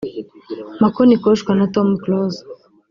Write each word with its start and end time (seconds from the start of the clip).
Mako 0.81 0.99
Nikoshwa 1.07 1.51
na 1.59 1.65
Tom 1.73 1.87
Close 2.03 2.41